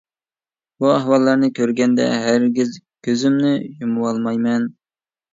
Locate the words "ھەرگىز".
2.21-2.71